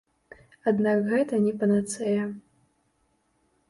Аднак 0.71 0.97
гэта 1.11 1.43
не 1.45 1.53
панацэя. 1.61 2.21